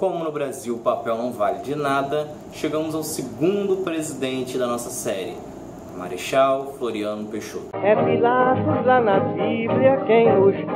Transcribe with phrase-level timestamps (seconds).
[0.00, 4.88] Como no Brasil o papel não vale de nada, chegamos ao segundo presidente da nossa
[4.88, 5.36] série,
[5.94, 7.68] Marechal Floriano Peixoto.
[7.74, 10.70] É Pilatos lá na Bíblia quem nos diz.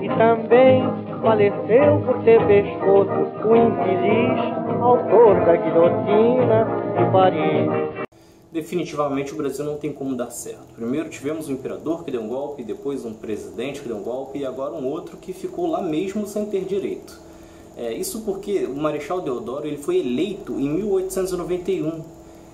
[0.00, 0.82] E também
[1.20, 6.64] faleceu por ter pescoço o infeliz autor da guilhotina
[6.96, 8.06] de Paris.
[8.50, 10.72] Definitivamente o Brasil não tem como dar certo.
[10.74, 14.38] Primeiro tivemos um imperador que deu um golpe, depois um presidente que deu um golpe
[14.38, 17.30] e agora um outro que ficou lá mesmo sem ter direito.
[17.76, 22.02] É, isso porque o Marechal Deodoro ele foi eleito em 1891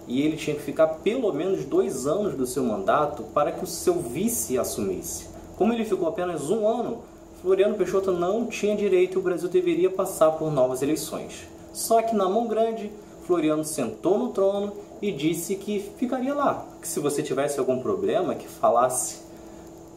[0.06, 3.66] e ele tinha que ficar pelo menos dois anos do seu mandato para que o
[3.66, 5.26] seu vice assumisse.
[5.56, 6.98] Como ele ficou apenas um ano,
[7.42, 11.48] Floriano Peixoto não tinha direito e o Brasil deveria passar por novas eleições.
[11.72, 12.90] Só que na mão grande,
[13.26, 18.34] Floriano sentou no trono e disse que ficaria lá, que se você tivesse algum problema,
[18.34, 19.18] que falasse.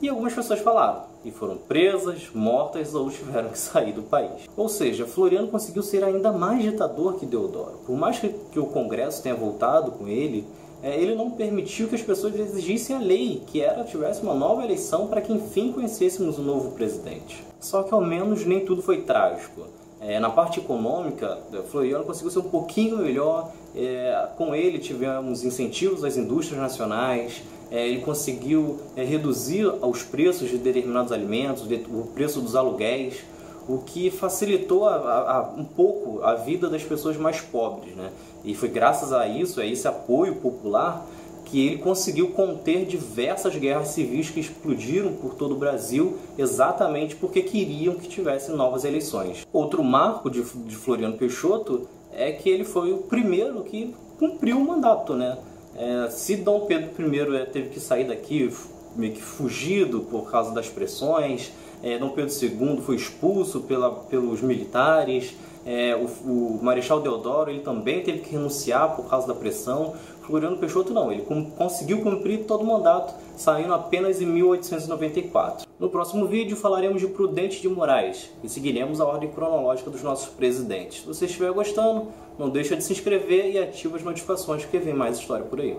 [0.01, 4.49] E algumas pessoas falaram e foram presas, mortas ou tiveram que sair do país.
[4.55, 7.79] Ou seja, Floriano conseguiu ser ainda mais ditador que Deodoro.
[7.85, 10.45] Por mais que, o Congresso tenha voltado com ele,
[10.83, 14.63] é, ele não permitiu que as pessoas exigissem a lei, que era tivesse uma nova
[14.63, 17.43] eleição para que enfim conhecêssemos um novo presidente.
[17.59, 19.61] Só que ao menos nem tudo foi trágico.
[20.01, 21.37] É, na parte econômica,
[21.69, 23.51] Floriano conseguiu ser um pouquinho melhor.
[23.75, 30.57] É, com ele tivemos incentivos às indústrias nacionais, é, ele conseguiu reduzir os preços de
[30.57, 33.23] determinados alimentos, de, o preço dos aluguéis,
[33.69, 37.95] o que facilitou a, a, a, um pouco a vida das pessoas mais pobres.
[37.95, 38.09] Né?
[38.43, 41.05] E foi graças a isso, a esse apoio popular,
[41.51, 47.41] que ele conseguiu conter diversas guerras civis que explodiram por todo o Brasil exatamente porque
[47.41, 49.45] queriam que tivesse novas eleições.
[49.51, 54.65] Outro marco de, de Floriano Peixoto é que ele foi o primeiro que cumpriu o
[54.65, 55.37] mandato, né?
[55.75, 58.49] É, se Dom Pedro I é, teve que sair daqui
[58.95, 61.51] meio que fugido por causa das pressões,
[61.83, 65.33] é, Dom Pedro II foi expulso pela, pelos militares,
[65.65, 69.93] é, o, o, Marechal Deodoro ele também teve que renunciar por causa da pressão.
[70.21, 75.67] Floriano Peixoto não, ele com, conseguiu cumprir todo o mandato, saindo apenas em 1894.
[75.79, 80.29] No próximo vídeo falaremos de Prudente de Moraes e seguiremos a ordem cronológica dos nossos
[80.29, 81.01] presidentes.
[81.01, 82.07] Se você estiver gostando,
[82.39, 85.69] não deixa de se inscrever e ativa as notificações porque vem mais história por aí.